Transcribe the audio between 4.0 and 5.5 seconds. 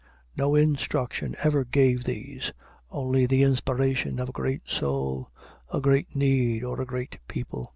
of a great soul,